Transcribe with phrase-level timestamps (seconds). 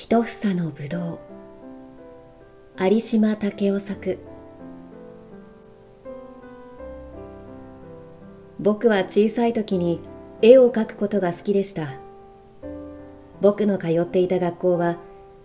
[0.00, 1.18] 一房のぶど
[2.78, 2.84] う。
[2.88, 4.20] 有島武雄作。
[8.60, 10.00] 僕は小さい時に
[10.40, 11.88] 絵を描くことが好きでした。
[13.40, 14.98] 僕の通っていた学校は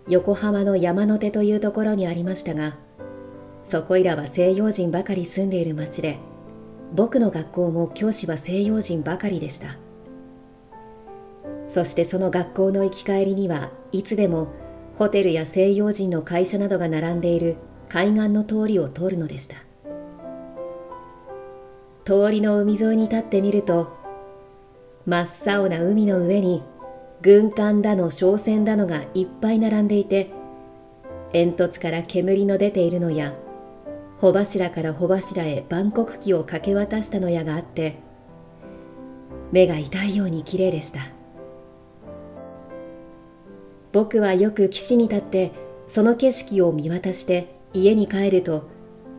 [0.06, 2.76] 横浜の山の手というところにありましたが
[3.64, 6.20] そこいらは西洋人ばかり住んでいる町で
[6.92, 9.83] 僕の学校も教師は西洋人ばかりでした。
[11.66, 14.48] そしてその学校の行き帰りにはいつでも
[14.96, 17.56] ホテルや西洋人の会社などが並んでいる
[17.88, 19.56] 海岸の通りを通るのでした。
[22.04, 23.96] 通りの海沿いに立ってみると
[25.06, 26.62] 真っ青な海の上に
[27.22, 30.30] 軍艦だの商船だのがいっぱい並んでいて
[31.32, 33.32] 煙突から煙の出ているのや
[34.18, 37.98] 穂柱から穂柱へ万国旗をかけ渡したのやがあって
[39.50, 41.13] 目が痛いように綺麗でした。
[43.94, 45.52] 僕はよく岸に立って
[45.86, 48.68] その景色を見渡して家に帰ると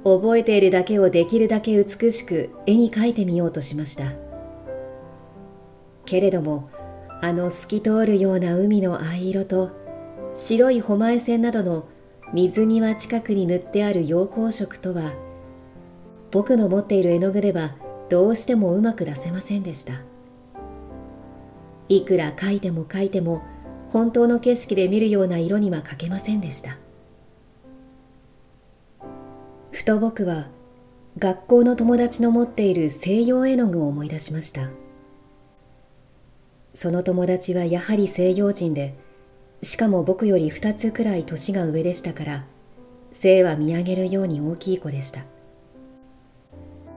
[0.04, 4.12] 覚えているだけをできるだけ美しく絵に描いてみようとしました。
[6.06, 6.70] けれども
[7.22, 9.72] あの透き通るような海の藍色と
[10.34, 11.88] 白い誉前線などの
[12.34, 15.14] 水際近くに塗ってある陽光色とは
[16.31, 17.78] 僕の持っている絵の具では
[18.09, 19.94] どうしてもうまく出せませんでした。
[21.88, 23.42] いくら描いても描いても
[23.95, 26.75] 本当の景色で見るような色には描けませんでした。
[29.71, 30.49] ふと僕は
[31.17, 34.67] 学校の友達の持っている西洋絵の具を思い出しました。
[36.73, 38.95] その友達はやはり西洋人で
[39.61, 42.43] しかも僕より2つくらい年が上でしたから
[43.13, 45.21] 背は見上げるように大きい子でした。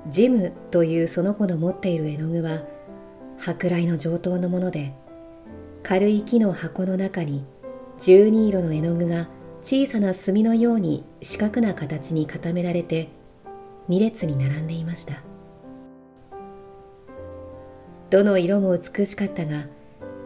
[0.09, 2.65] ジムというその子の持っている絵の具は
[3.39, 4.95] 舶来の上等のもので
[5.83, 7.45] 軽い木の箱の中に
[7.99, 9.29] 12色の絵の具が
[9.63, 13.09] 小さな墨のように四角な形に固められて
[13.89, 15.23] 2列に並んでいました。
[18.11, 19.67] どの色も美しかったが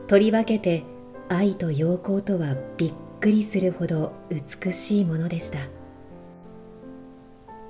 [0.07, 0.85] 取り分けて
[1.29, 5.59] 愛と陽光とはびっくりするほど美しいものでした。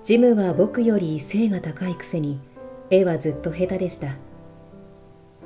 [0.02, 2.40] ジムは僕より背が高いくせに
[2.90, 4.16] 絵はずっと下手でした。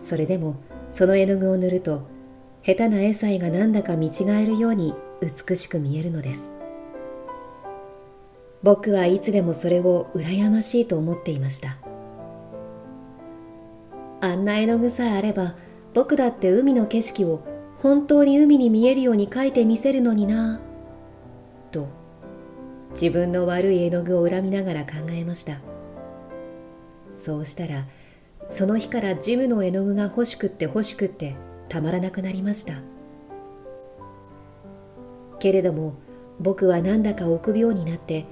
[0.01, 0.57] それでも
[0.91, 2.16] その絵の具を塗ると
[2.67, 6.51] 下手な絵さえがなんだか見違えるように美しく見えるのです。
[8.65, 11.77] 僕はいつでもそれを羨ましいと思っていました。
[14.21, 15.55] あんな絵の具さえあれば
[15.95, 17.45] 僕だって海の景色を
[17.79, 20.61] 本当に海に見えるように描いてみせるのにな
[21.71, 21.87] と
[22.91, 25.61] 自分の悪い絵の具を恨みながら考えました。
[27.15, 27.87] そうしたら
[28.49, 31.37] その日からジムの絵の具が欲しくって欲しくって
[31.69, 32.75] たまらなくなりました。
[35.39, 35.95] けれども
[36.41, 38.25] 僕はなんだか臆病になって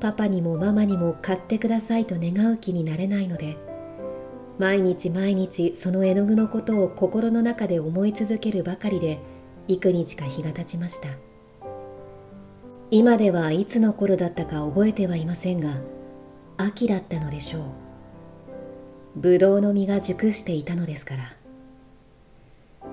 [0.00, 3.56] パパにもママにも買ってくださいと願う気になれないので
[4.58, 9.18] 毎日毎日その絵の具のことを心の中で思い続けるばかりで
[9.68, 11.08] 幾日か日が経ちました。
[12.90, 15.76] 今ではいつの頃だったか覚えてはいませんが
[16.56, 17.62] 秋だったのでしょう。
[19.14, 21.37] ぶどうの実が熟していたのですから。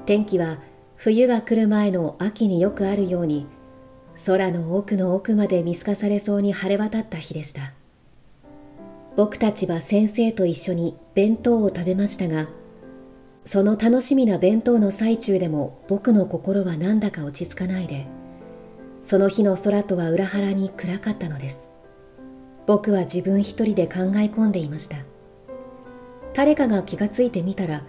[0.06, 0.58] 天気は
[0.96, 3.48] 冬が来る前の秋によくあるように
[4.26, 7.74] 空の奥の奥まで見透かされそうに晴れ渡った日でした。
[9.16, 12.48] 僕たちは先生と一緒に弁当を食べましたが
[13.46, 18.08] その楽しみな弁当の最中でも僕の心はなんだか落ち着かないで
[19.04, 21.70] その日の空とは裏腹に暗かったのです。
[22.66, 24.98] 僕は自分一人で考え込んでいました。
[26.34, 27.84] 誰かが気がついてみたら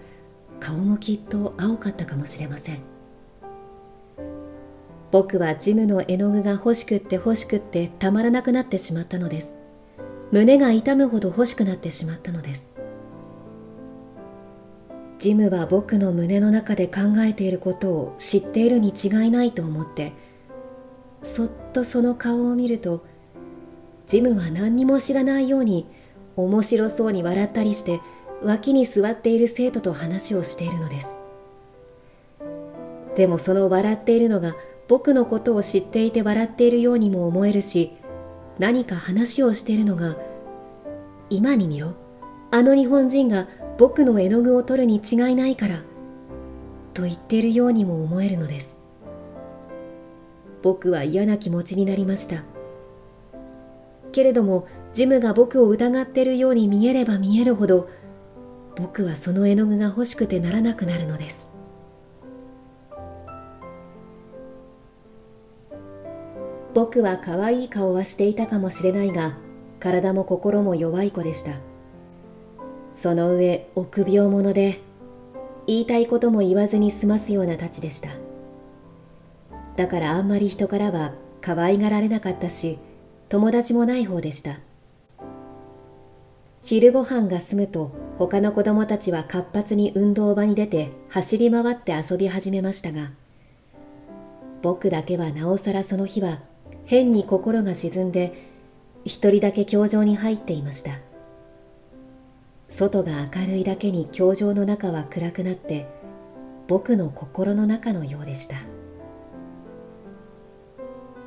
[0.59, 2.79] 顔もきっと青かったかもしれません。
[5.11, 9.55] 僕はジムの絵の具が欲しくって欲しくってたまらなくなってしまったのです。
[10.31, 12.77] 胸が痛むほど欲しくなってしまったのです。
[15.19, 20.13] ジムは僕の胸の中で考えていることを知っているに違いないと思って
[21.23, 23.03] そっとその顔を見ると
[24.05, 25.87] ジムは何にも知らないように
[26.35, 27.99] 面白そうに笑ったりして
[28.43, 31.15] 脇に座っている生徒と話をしているのです。
[33.15, 34.55] でもその笑っているのが
[34.87, 37.91] 僕のことを知っていて笑っているようにも思えるし
[38.59, 40.15] 何か話をしているのが
[41.29, 41.95] 今に見ろ。
[42.49, 43.47] あの日本人が
[43.77, 45.81] 僕の絵の具を取るに違いないから
[46.93, 48.79] と言っているようにも思えるのです。
[50.61, 52.43] 僕は嫌な気持ちになりました。
[54.11, 57.89] けれどもジムが僕を疑っているように見えれば見えるほど
[58.77, 61.51] 僕はその絵の具が欲しくてならなくなるのです。
[66.75, 69.35] 僕は可愛い顔はしていたかもしれないが
[69.79, 71.53] 体も心も弱い子でした。
[72.93, 74.79] その上臆病者で
[75.65, 78.09] 言いたいことも言わずに済ますようなたちでした。
[79.75, 82.77] だからあんまり人からは可愛がられなかったし
[83.27, 84.59] 友達もない方でした。
[86.61, 93.11] 昼ご飯が済むと他の子供たちは活発に運動場に出て走り回って遊び始めましたが
[94.61, 96.39] 僕だけはなおさらその日は
[96.85, 98.33] 変に心が沈んで
[99.05, 100.99] 一人だけ教場に入っていました。
[102.69, 105.87] 外が明るいだけに教場の中は暗くなって
[106.67, 108.57] 僕の心の中のようでした。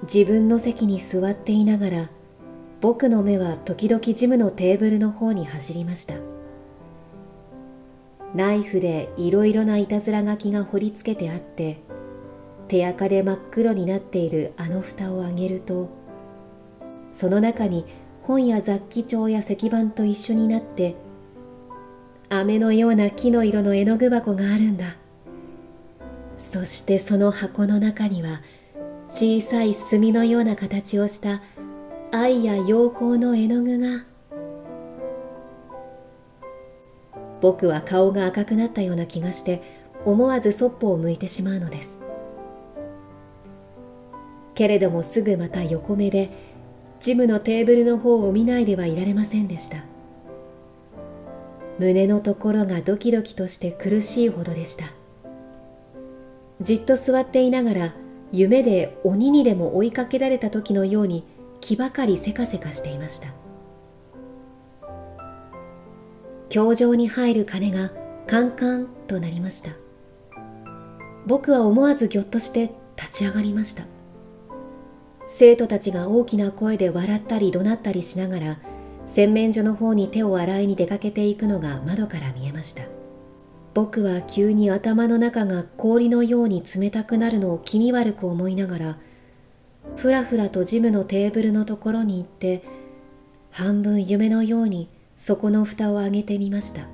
[0.02, 2.10] 自分の席に座っていながら
[2.80, 6.14] 僕の目は時々ジムのテーブルの方に走りました。
[8.34, 11.80] ナイフでいろいろないたずら書きが彫りつけてあって
[12.68, 15.90] 手垢で真っ黒になっているあの蓋を上げると
[17.10, 17.84] その中に
[18.22, 20.94] 本や雑記帳や石板と一緒になって
[22.28, 24.96] 飴のような木の色の絵の具箱があるんだ。
[26.40, 28.40] そしてその箱の中には
[29.08, 31.42] 小さい墨のような形をした
[32.12, 34.04] 愛や陽光の絵の具が。
[37.40, 39.62] 僕は顔が赤くなったような気がして
[40.04, 41.98] 思わずそっぽを向いてしまうのです。
[44.54, 46.30] けれどもすぐまた横目で
[46.98, 49.78] ジムのテーブルの方を見ないではいられませんでした。
[51.78, 54.84] 胸のところがドキドキとして苦しいほどでした。
[56.60, 57.94] じっと座っていながら
[58.32, 61.24] 夢で鬼にでも追いかけられた時のように
[61.62, 63.39] 気ばかりせかせかしていました。
[66.50, 67.92] 教場に入る鐘が
[68.26, 69.70] カンカンとなりました。
[71.24, 73.84] 僕は思わずぎょっとして立ち上がりました。
[75.28, 78.58] 生徒たちが大きな声で笑ったり怒鳴ったりしながら
[79.06, 82.82] 洗面所の方に手を洗いに出かけていくのが窓から見えました。
[83.72, 88.98] 僕は急に頭の中が氷のように冷たくなるのを気味悪く思いながら
[89.94, 92.64] ふらふらとジムのテーブルのところに行って
[93.52, 94.88] 半分夢のように
[95.20, 96.86] そこの蓋を上げてみました。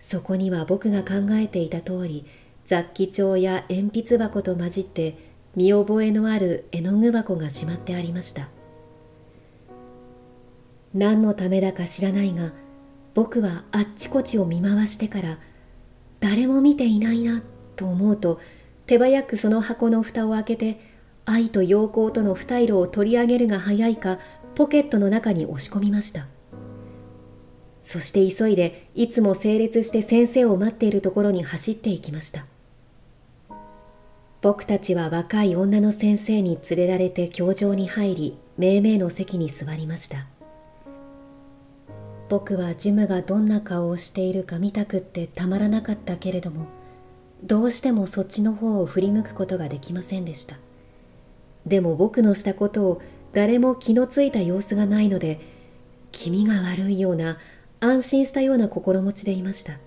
[0.00, 2.26] そこには僕が考えていた通り
[2.64, 5.16] 雑記帳や鉛筆箱と混じって
[5.54, 8.48] 見覚えのある絵の具箱がしまってありました。
[10.92, 12.50] 何のためだか知らないが
[13.14, 15.38] 僕はあっちこちを見回してから
[16.18, 17.40] 誰も見ていないな
[17.76, 18.40] と思うと
[18.86, 20.80] 手早くその箱の蓋を開けて
[21.24, 24.18] 愛と陽光との二色を取り上げるが早いか
[24.54, 26.26] ポケットの中に押し込みました。
[27.80, 32.46] そして急いでいつも整列して先生を待っているところに走っていきました。
[34.40, 40.26] 僕たちは若い女の先生に連れられて教場に入り命名の席に座りました。
[42.28, 46.66] 僕はジムがどんな顔をしているか見たくってたまらなかったけれども
[47.44, 50.56] どうしてもそっちの方を振り向くことができませんでした。
[51.66, 53.02] でも僕のしたことを
[53.32, 55.40] 誰も気のついた様子がないので
[56.10, 57.38] 気味が悪いような
[57.80, 59.78] 安心したような心持ちでいました。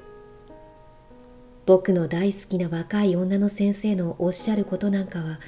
[1.65, 5.39] 僕の大好きな若い女の先生のおっしゃることなんかは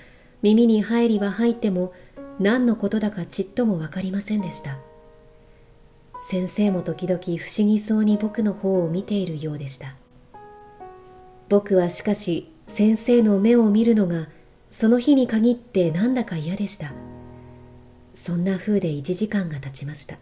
[0.41, 1.93] 耳に入りは入っても
[2.39, 4.77] 何のことだかちっとも分かりませんでした。
[6.29, 9.95] 先生も時々不思議そうに僕の方を見ているようでした。
[11.49, 14.27] 僕はしかし先生の目を見るのが
[14.69, 16.91] その日に限ってなんだか嫌でした。
[18.17, 20.17] そんな風で一時間が経ちました。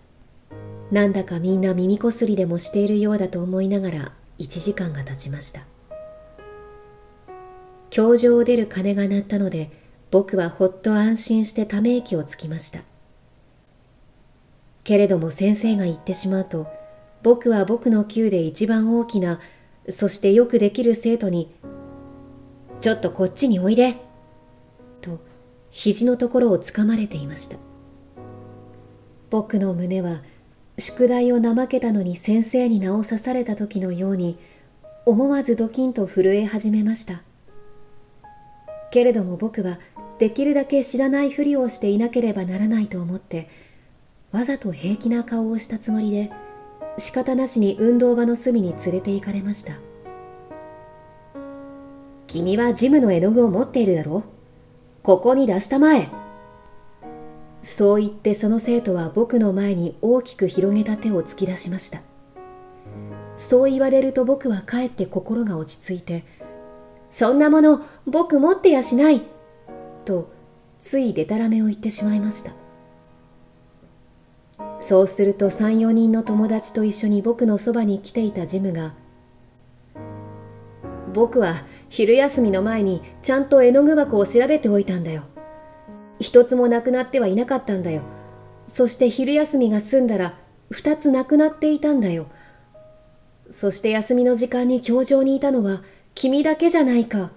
[0.91, 5.61] なんだかみんな耳こすりでもしているようだと思いながら一時間が経ちました。
[7.89, 9.71] 教場を出る鐘が鳴ったので
[10.11, 12.81] 僕はほっと安心してため息をつきました。
[14.83, 16.67] けれども先生が言ってしまうと
[17.23, 19.39] 僕は僕の級で一番大きな
[19.89, 21.49] そしてよくできる生徒に
[22.81, 23.95] 「ちょっとこっちにおいで」
[25.01, 25.21] と
[25.71, 27.64] 肘のところをつかまれていました。
[29.35, 30.21] 僕の胸は
[30.77, 34.39] 宿題を怠けたのに先生に名を刺された時のように
[35.05, 37.21] 思わずドキンと震え始めました。
[38.91, 39.77] けれども僕は
[40.19, 43.49] できるだけ知らないふりをしていなければならないと思って
[44.31, 46.31] わざと平気な顔をしたつもりで
[46.97, 49.73] 仕方なしに運動場の隅に連れて行かれました。
[52.27, 54.23] 君はジムの絵の具を持っているだろ
[55.03, 56.07] ここに出したまえ。
[57.65, 62.01] そう言ってその生徒は僕の前に大きく広げた手を突き出しました
[63.35, 66.25] そう言われると僕はかえって心が落ち着いて
[67.09, 69.21] そんなもの僕持ってやしない。
[70.03, 70.29] と
[70.77, 72.51] ついでたらめを言ってしまいました
[74.79, 78.93] そうすると34人の友達と一緒に僕のそばに来ていたジムが
[81.15, 81.55] 「僕は
[81.89, 85.23] 昼休みの前にちゃんと絵の具箱を調べておいたんだよ
[86.19, 88.01] 一つもなくなってはいなかったんだよ
[88.67, 90.37] そして昼休みが済んだら
[90.71, 92.27] 二つなくなっていたんだよ
[93.49, 95.81] そして休みの時間に教場にいたのは
[96.15, 97.31] 君だけじゃないか。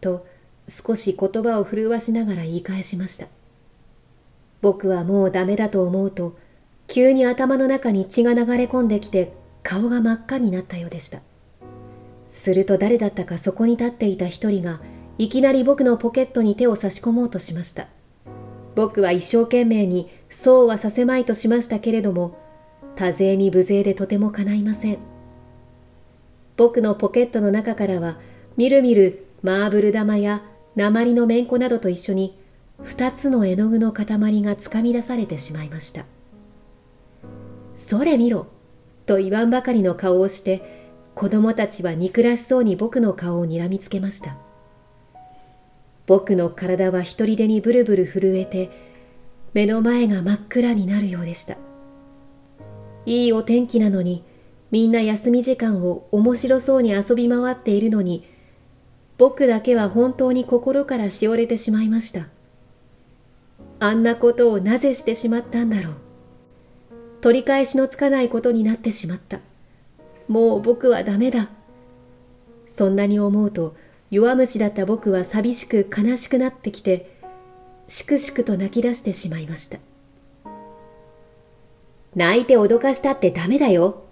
[0.00, 0.26] と
[0.68, 3.26] 少し言葉を震わしながら言い返しました。
[4.60, 6.36] 僕はもうダメだと思うと、
[6.88, 11.20] 急に頭の中に血が流れ込んできて顔が真っ赤になったようでした。
[12.26, 14.80] すると誰だったかそこに立っていた一人が
[15.18, 17.88] いきなり僕のポケットに手を差し込もうとしました。
[18.74, 22.38] 僕は一生懸命にそうはさせまいとしましたけれども、
[22.94, 24.98] 多勢に無勢でとても叶いません。
[26.56, 28.18] 僕のポケットの中からは、
[28.56, 30.42] みるみるマーブル玉や
[30.74, 32.38] 鉛のめんこなどと一緒に、
[32.82, 36.04] 二つの絵の具の塊がつかみ出されてしまいました。
[37.74, 38.46] それ見ろ
[39.06, 44.36] と言わんばかりの顔をして、子供たちは憎らしそうに僕の顔を睨みつけました。
[46.06, 48.70] 僕の体は一人でにブルブル震えて、
[49.54, 51.56] 目の前が真っ暗になるようでした。
[53.06, 54.24] いいお天気なのに、
[54.70, 58.24] みんな休み時間を面白そうに遊び回っているのに、
[59.18, 62.28] 僕だけは本当に心からしおれてしまいました。
[63.78, 65.94] あんなことをなぜしてしまったんだろう。
[67.20, 69.40] 取り返しのつかないことになってしまった。
[70.28, 71.48] もう僕はダメだ。
[72.68, 73.74] そんなに思うと、
[74.10, 77.16] 弱虫だった僕は寂しく悲しくなってきて、
[77.88, 79.78] しくしくと泣き出してしまいました。
[82.14, 84.04] 泣いて脅かしたってダメだよ。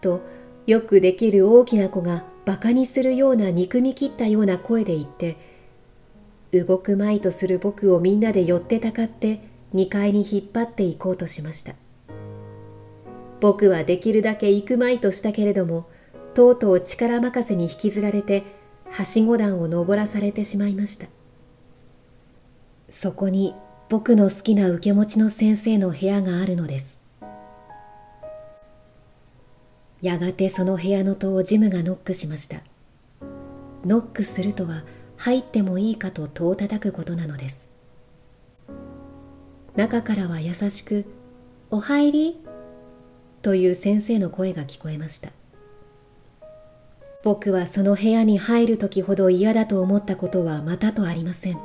[0.00, 0.20] と、
[0.66, 5.36] よくできる大きな子が馬鹿にするような憎み切ったような声で言って、
[6.52, 9.40] 動くまいとする僕をみんなで寄ってたかって
[9.74, 11.74] 2階に引っ張っていこうとしました。
[13.40, 15.86] 僕はできるだけ行くまいとしたけれども、
[16.34, 18.44] とうとう力任せに引きずられて、
[18.90, 21.06] はしご段を登らされてしまいました。
[22.88, 23.54] そこに
[23.88, 27.06] 僕の好きな受け持ちの先生の部屋があるのです。
[30.02, 32.60] やがてその部屋の戸をジムがノックしました
[33.84, 34.84] ノックするとは
[35.16, 37.66] 入ってもいいかと戸を叩くことなのです
[39.74, 41.06] 中からは優しく
[41.70, 42.40] 「お入り」
[43.42, 45.30] という先生の声が聞こえました
[47.26, 51.58] 僕はその部屋に入る時ほど嫌だと思ったことはまたとありません。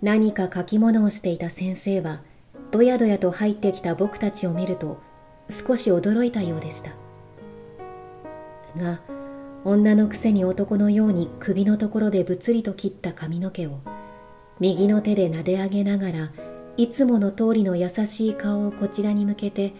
[0.00, 2.22] 何か書き物をしていた先生は
[2.70, 5.00] どやどやと入ってきた僕たちを見ると
[5.48, 6.92] 少し驚いたようでした。
[8.76, 9.00] が
[9.64, 13.80] 女のくせに男のように首のところでぶつりと切った髪の毛を
[14.60, 16.32] 右の手で撫で上げながら
[16.76, 19.74] いつもの通りの優しい顔をこちらに向けて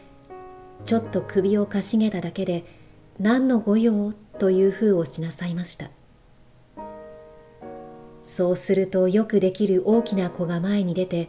[0.84, 2.81] ちょっと首をかしげただけで
[3.18, 5.90] 何の御用という風をしなさいました
[8.22, 11.28] そうするとよくできる大きな子が前に出て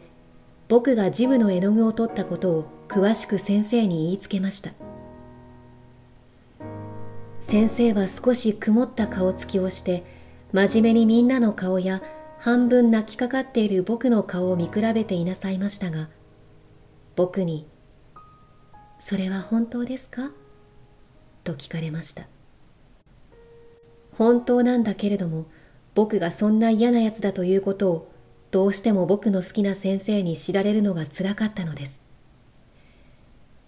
[0.68, 4.72] 僕がジムの絵の具を取ったことを詳しく先生に言いつけました
[7.40, 10.06] 先生は少し曇った顔つきをして
[10.54, 12.02] 真面目にみんなの顔や
[12.40, 16.10] 半分泣きかかっている僕の顔を見比べていなさいましたが
[17.16, 17.68] 僕に
[19.00, 20.32] 「それは本当ですか?」
[21.44, 22.24] と聞かれました
[24.18, 25.46] 本当なんだけれども
[25.96, 28.14] 僕がそんな嫌なやつだということを
[28.52, 32.00] どうしても僕の好きな先生に知られるのがつらかったのです。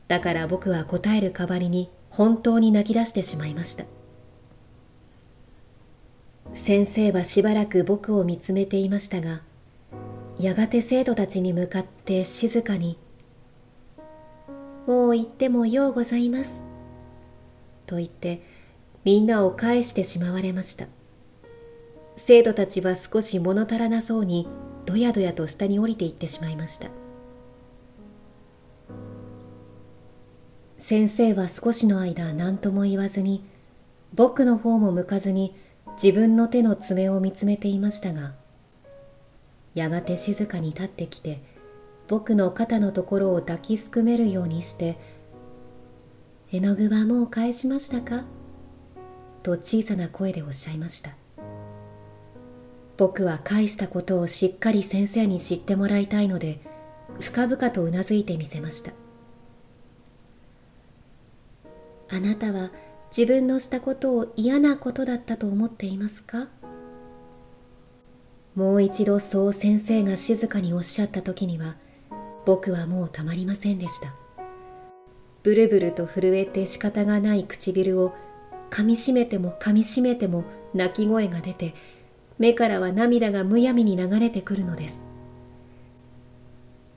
[0.07, 3.85] だから僕は答える代わりに本当に泣き出してしまいました。
[6.53, 9.41] 先生はしばらく僕を見つめていましたが、
[10.39, 12.97] やがて生徒たちに向かって静かに、
[14.85, 16.64] もう言ってもようございます。
[17.85, 18.41] と言って、
[19.03, 20.87] みんなを返してしまわれました。
[22.17, 24.47] 生徒たちは少し物足らなそうに
[24.85, 26.89] どやどやと下に降りていってしまいました
[30.77, 33.43] 先生は少しの間何とも言わずに
[34.13, 35.55] 僕の方も向かずに
[36.01, 38.33] 自分の手の爪を見つめていましたが
[39.73, 41.41] やがて静かに立ってきて
[42.07, 44.97] 僕の肩のところを抱きすくめるようにして
[46.55, 48.23] 「絵の具はもう返しましたか?」
[49.43, 51.11] と小さな声でおっしゃいました。
[52.97, 56.61] 僕は返したことをしっかり先生に知ってもらいたいので
[57.19, 58.93] 深々とうなずいてみせました。
[62.09, 62.71] あなたは
[63.15, 66.47] 自分のしたことを嫌なことだったと思っていますか？
[68.55, 71.75] もう一度そう先生が静かにおっしゃった時には
[72.45, 74.15] 僕はもうたまりませんでした。
[75.45, 78.15] ブルブルと震えて仕方がない唇を
[78.71, 81.75] 噛みしめても噛みしめても泣き声が出て
[82.39, 85.03] 目からは涙がむやみに流れてくるのです。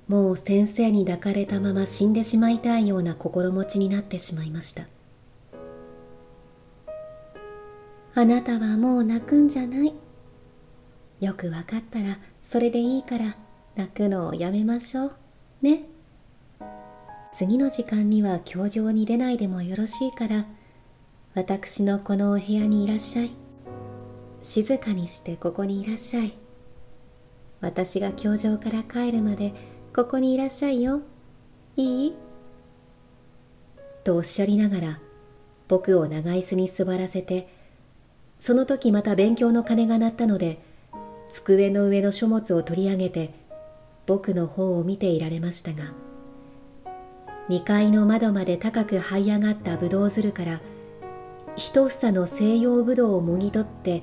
[0.09, 4.85] もう先生に抱かれたまま死んでしまいたいような心持ちになってしまいました。
[8.14, 9.93] あなたはもう泣くんじゃない。
[11.21, 13.37] よくわかったらそれでいいから
[13.76, 15.12] 泣くのをやめましょう。
[15.61, 15.98] ね。
[17.33, 20.47] 次の時間には教場に出ないでもよろしいから
[21.35, 23.31] 私のこのお部屋にいらっしゃい。
[24.41, 26.33] 静かにしてここにいらっしゃい。
[27.61, 29.53] 私が教場から帰るまで
[29.95, 31.03] ここにいらっしゃいよ。
[31.77, 32.15] いい？
[34.05, 35.01] とおっしゃりながら
[35.69, 37.49] 僕を長椅子に座らせて
[38.39, 40.61] その時また勉強の鐘が鳴ったので
[41.29, 43.35] 机の上の書物を取り上げて
[44.07, 45.93] 僕の方を見ていられましたが
[47.49, 50.61] 2階の窓まで高く這い上がったぶどうづるから
[51.57, 54.02] 一房の西洋ぶどうをもぎ取って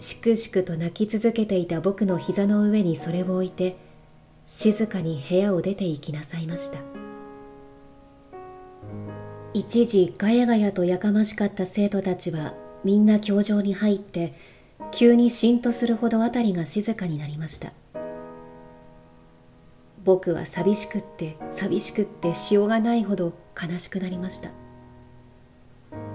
[0.00, 3.76] しくしくと泣き続けていた僕の膝の上にそれを置いて
[4.46, 6.78] 静かに部屋を出て行きなさいました。
[9.54, 14.34] 一時ガヤガヤとやかましかった生徒たちはみんな教場に入って
[14.90, 17.72] 急にしんとするほど辺りが静かになりました。
[20.04, 24.50] 僕は寂しくって寂しくってしようがないほど悲しくなりました。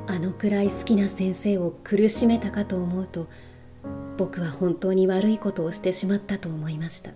[0.05, 3.27] あのくらい好きな先生を苦しめたかと思うと
[4.17, 7.11] 僕は本当に悪いことをしてしまったと思いました。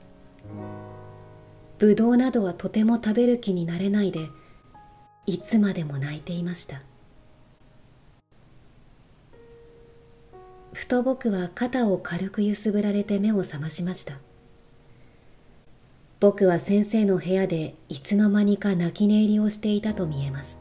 [1.78, 4.30] ぶどうなどはとても食べる気になれないで
[5.26, 6.82] いつまでも泣いていました。
[10.74, 14.14] ふと僕は肩を軽く揺すぶられて目を覚ましました。
[16.20, 20.58] 僕は先生の部屋でいつの間にか泣き寝入りをしていたと見えます。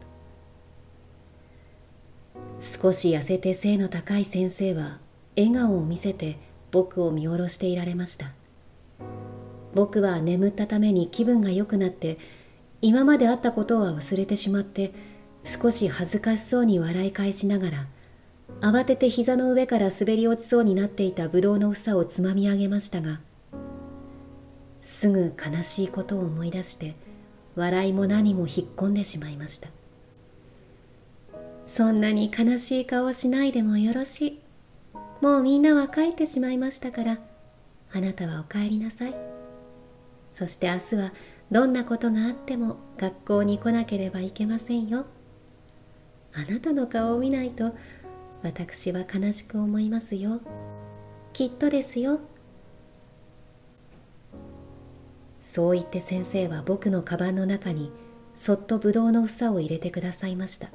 [2.59, 4.99] 少し痩せて背の高い先生は
[5.37, 6.39] 笑顔を見せて
[6.71, 8.33] 僕を見下ろしていられました。
[9.75, 12.19] 僕は眠ったために気分が良くなって
[12.81, 14.93] 今まであったことは忘れてしまって
[15.45, 17.87] 少し恥ずかしそうに笑い返しながら
[18.61, 23.21] 慌てて膝の上から滑り落ちそうになっていたぶどうの房をつまみ上げましたが
[24.87, 26.95] すぐ悲しいことを思い出して
[27.57, 29.69] 笑いも何も引っ込んでしまいました。
[31.67, 34.41] そんなに悲しい顔しないでもよろしい。
[35.21, 37.19] もうみんなは帰ってしまいましたから
[37.93, 39.15] あなたはお帰りなさい。
[40.33, 41.13] そして明日は
[41.51, 45.07] どんなことがあっても学校に来なければいけませんよ。
[46.33, 47.75] あなたの顔を見ないと
[48.45, 50.41] 私は悲しく思いますよ。
[51.33, 52.21] きっとですよ。
[55.49, 57.93] そう言って先生は僕のカバンの中に
[58.35, 60.71] そっとぶどうの房を入れてくださいました。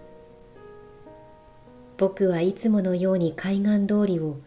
[1.97, 4.37] 僕はいつものように海岸通りを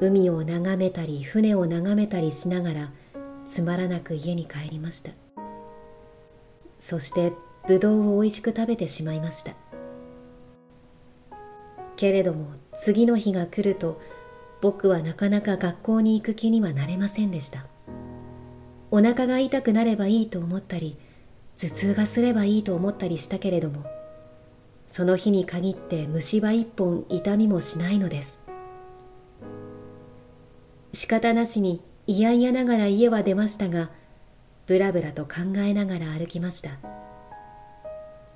[0.00, 2.92] 海を眺めたり船を眺めたりしながら
[3.46, 5.12] つまらなく家に帰りました。
[6.78, 7.32] そして
[7.66, 9.54] ぶどうをおいしく食べてしまいました。
[11.96, 13.98] けれども次の日が来ると
[14.60, 17.66] 僕はなかなか学校に行く気にはなれませんでした。
[18.94, 20.96] お腹が痛くなればいいと思ったり
[21.58, 23.84] 頭痛がすればいいと思ったりしたけれども
[24.86, 28.40] その日に限って虫歯一本痛みもしないのです。
[30.92, 33.90] 仕方なしに嫌々ながら家は出ましたが
[34.66, 36.78] ぶらぶらと考えながら歩きました。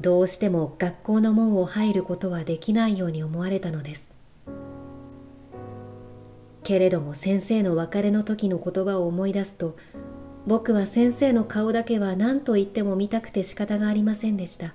[0.01, 4.09] どうしても学校の門を入ることはできないように思われたのです。
[6.65, 9.77] けれども先生の別れの時の言葉を思い出すと
[10.49, 14.73] 僕は先生の顔だけは何と言っても見たくて仕方がありませんでした。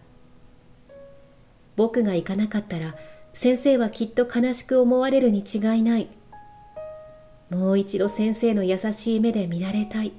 [1.75, 2.93] 僕が行かなかったら
[3.33, 6.09] 先生はきっと悲しく思われるに違いない。
[7.49, 10.11] もう一度先生の優しい目で見られたい。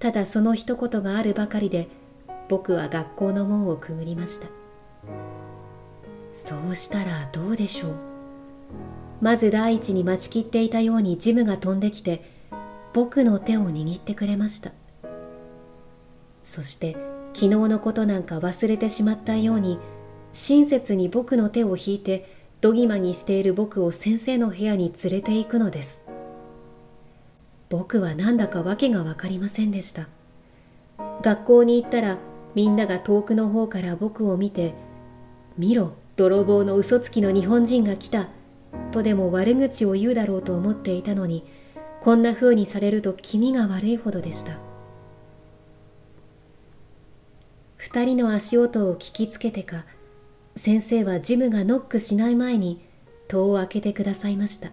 [0.00, 1.88] ただその一言があるばかりで
[2.50, 4.48] 僕は学校の門をくぐりました。
[6.34, 7.94] そうしたらどうでしょう。
[9.22, 12.33] まず第一に待ちきっていたようにジムが飛んできて
[12.94, 14.70] 僕の手を握ってくれました。
[16.44, 16.96] そして
[17.34, 19.80] 昨日のことなんか忘れてしまったように
[20.32, 22.30] 親切に僕の手を引いて
[22.60, 26.00] どぎまぎしている僕を先生の部屋に連れて行くのです。
[27.68, 30.06] 僕はなんだか訳が分かりませんでした。
[31.22, 32.18] 学校に行ったら
[32.54, 34.74] みんなが遠くの方から僕を見て
[35.58, 38.28] 「見ろ泥棒の嘘つきの日本人が来た」
[38.92, 41.44] とでも悪口を言うだろうと思っていたのに
[42.04, 44.58] こんな風にされると気味が悪いほどでした。
[47.78, 49.86] 二人の足音を聞きつけてか
[50.54, 52.84] 先生はジムがノックしない前に
[53.26, 54.72] 戸を開けてくださいました。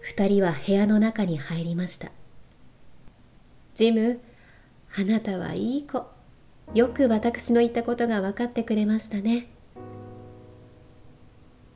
[0.00, 2.12] 二人は部屋の中に入りました。
[3.74, 4.20] ジム
[4.96, 6.06] あなたはいい子。
[6.72, 9.49] よく私の言ったことが分かってくれましたね。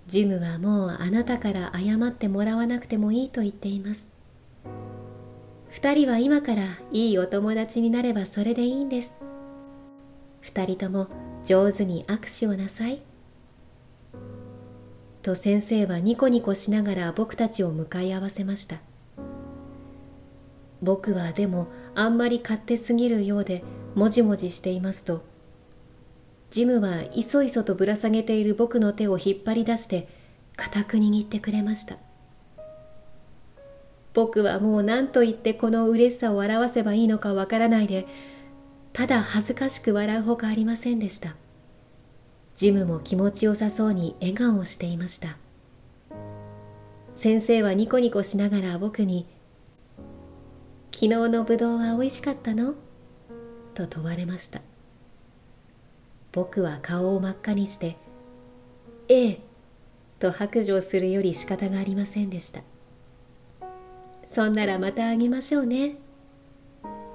[0.06, 4.06] ジムはもうあなたから謝ってもらわなくてもいいと言っています。
[5.70, 6.62] 二人は今から
[6.92, 9.14] いいお友達になればそれでいいんです。
[10.40, 11.08] 二人とも
[11.42, 13.00] 上手に握手をなさい。
[15.22, 18.76] と先生はニコニコしながら僕たちを向かい合わせました。
[20.82, 23.64] 僕はでもあんまり勝手すぎるようで
[23.94, 25.24] もじもじしていますと
[26.54, 30.06] ジムはいそいそとぶら下げている僕の手を引っ張り出して
[30.54, 31.96] 固く握ってくれました。
[34.12, 38.06] 僕はもう何と言ってこの嬉しさを表せばいいのかわからないで
[38.92, 41.34] ただ恥ずかしく笑うほかありませんでした。
[42.54, 45.36] ジムも気持ちよさそうに笑顔をしていました。
[47.16, 49.26] 先生はニコニコしながら僕に
[50.94, 52.74] 「昨日のぶどうは美味しかったの?」
[53.74, 54.60] と問われました。
[56.34, 57.96] 僕は顔を真っ赤にして
[59.08, 59.38] 「ええ」
[60.18, 62.62] と白状するより仕方がありませんでした
[64.26, 65.96] そんならまたあげましょうね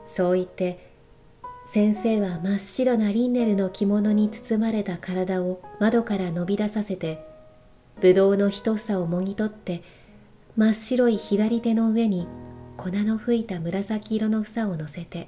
[0.05, 0.88] そう言って
[1.65, 7.23] 先生は真っ白なリンネルの着物に包まれた体を窓から伸び出させて
[7.99, 9.84] ぶどうの一房をもぎ取って
[10.55, 12.25] 真っ白い左手の上に
[12.77, 15.27] 粉の吹いた紫色の房を乗せて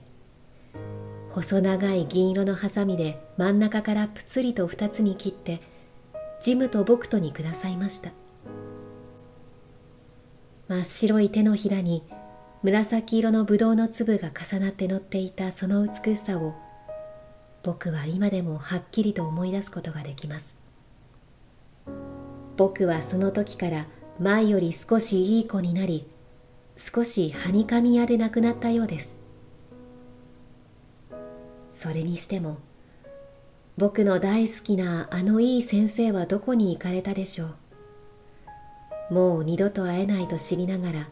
[1.34, 5.62] 細長い銀色のハサミで真ん中からぷつりと二つに切って
[6.42, 8.12] ジムと僕とにくださいました。
[10.68, 12.04] 真っ白い手のひらに
[12.64, 16.54] 紫色のぶどうの粒が重なって乗っていたその美しさを
[17.64, 20.58] 僕は今でもはっきりと思い出すことができます。
[22.58, 23.86] 僕はその時から
[24.20, 26.06] 前より少しいい子になり
[26.76, 29.21] 少しはにかみ屋で亡くなったようです。
[31.72, 32.58] それにしても
[33.78, 37.46] 僕の大好きなあのいい先生はどこに行かれたでしょ
[39.10, 39.14] う。
[39.14, 41.10] もう二度と会えないと知りながら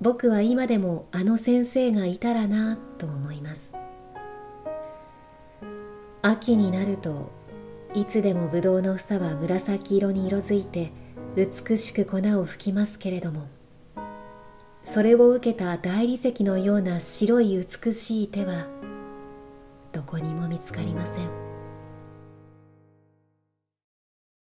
[0.00, 3.72] 僕は今でもあの先生がいたらなと思います。
[6.22, 7.30] 秋になると
[7.94, 10.92] いつでもぶどうの房は紫色に色づいて
[11.36, 13.48] 美しく粉を吹きますけれども
[14.84, 18.66] それを受けた大理石のような白い美しい手は
[19.92, 21.51] どこにも見つかりません。